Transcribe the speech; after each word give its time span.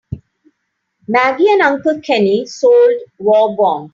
Maggie 1.07 1.51
and 1.51 1.61
Uncle 1.61 2.01
Kenny 2.01 2.47
sold 2.47 3.01
war 3.19 3.55
bonds. 3.55 3.89